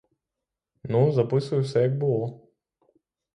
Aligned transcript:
Ну, 0.83 1.11
записую 1.11 1.61
все, 1.63 1.81
як 1.81 1.97
було. 1.97 2.47